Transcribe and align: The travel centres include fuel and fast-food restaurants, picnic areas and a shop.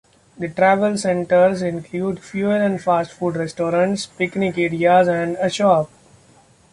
The 0.35 0.49
travel 0.49 0.97
centres 0.97 1.61
include 1.61 2.21
fuel 2.23 2.53
and 2.53 2.81
fast-food 2.81 3.35
restaurants, 3.35 4.07
picnic 4.07 4.57
areas 4.57 5.07
and 5.07 5.35
a 5.39 5.47
shop. 5.47 5.91